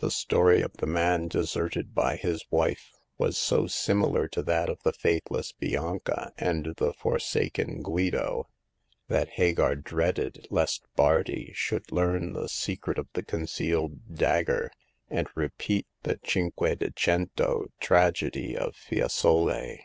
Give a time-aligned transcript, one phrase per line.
[0.00, 4.00] The story of the man deserted by his wife was The Fourth Customer.
[4.02, 8.48] 117 so similar to that of the faithless Bianca and the forsaken Guido
[9.08, 14.70] that Hagar dreaded lest Bardi should learn the secret of the concealed dagger
[15.08, 19.78] and repeat the Cinque de Cento tragedy of Fiesole.